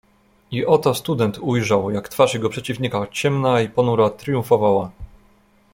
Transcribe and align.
"I 0.51 0.65
oto 0.65 0.93
student 0.95 1.37
ujrzał, 1.41 1.91
jak 1.91 2.09
twarz 2.09 2.33
jego 2.33 2.49
przeciwnika 2.49 3.07
ciemna 3.11 3.61
i 3.61 3.69
ponura 3.69 4.09
tryumfowała." 4.09 4.91